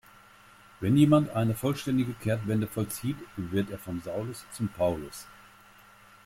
Wenn 0.79 0.97
jemand 0.97 1.29
eine 1.29 1.53
vollständige 1.53 2.13
Kehrtwende 2.13 2.65
vollzieht, 2.65 3.17
wird 3.37 3.69
er 3.69 3.77
vom 3.77 4.01
Saulus 4.01 4.47
zum 4.51 4.67
Paulus. 4.67 5.27